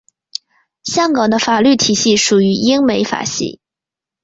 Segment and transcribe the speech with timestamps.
[0.81, 3.59] 香港的法律体系属于英美法系。